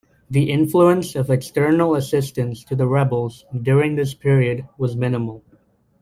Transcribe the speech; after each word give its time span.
The 0.31 0.49
influence 0.49 1.13
of 1.15 1.29
external 1.29 1.93
assistance 1.93 2.63
to 2.63 2.75
the 2.75 2.87
rebels 2.87 3.45
during 3.61 3.97
this 3.97 4.15
period 4.15 4.65
was 4.79 4.95
minimal. 4.95 5.43